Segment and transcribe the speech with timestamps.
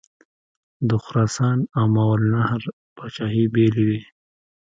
[0.89, 2.63] د خراسان او ماوراءالنهر
[2.95, 4.01] پاچهي بېلې وې.